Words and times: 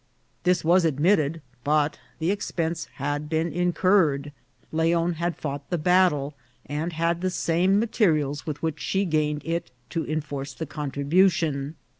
This 0.45 0.65
was 0.65 0.83
admitted; 0.83 1.43
but 1.63 1.99
the 2.17 2.31
expense 2.31 2.85
had 2.95 3.29
been 3.29 3.51
incurred; 3.53 4.31
Leon 4.71 5.13
had 5.21 5.35
fought 5.37 5.69
the 5.69 5.77
battle, 5.77 6.33
and 6.65 6.91
had 6.93 7.21
the 7.21 7.29
same 7.29 7.79
materials 7.79 8.47
with 8.47 8.63
which 8.63 8.79
she 8.79 9.05
gained 9.05 9.43
it 9.45 9.69
to 9.91 10.03
enforce 10.07 10.55
the 10.55 10.65
contribution. 10.65 11.75